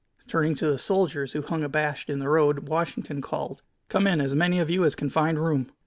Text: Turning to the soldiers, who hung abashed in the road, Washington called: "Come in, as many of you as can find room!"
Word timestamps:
Turning 0.27 0.55
to 0.55 0.65
the 0.65 0.79
soldiers, 0.79 1.33
who 1.33 1.43
hung 1.43 1.63
abashed 1.63 2.09
in 2.09 2.17
the 2.17 2.27
road, 2.27 2.67
Washington 2.67 3.21
called: 3.21 3.61
"Come 3.87 4.07
in, 4.07 4.19
as 4.19 4.33
many 4.33 4.57
of 4.57 4.67
you 4.67 4.83
as 4.83 4.95
can 4.95 5.11
find 5.11 5.37
room!" 5.37 5.69